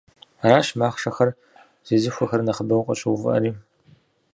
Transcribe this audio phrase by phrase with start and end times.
[0.43, 1.29] Аращ махъшэхэр
[1.87, 3.51] зезыхуэхэр нэхъыбэу къыщыувыӏэри.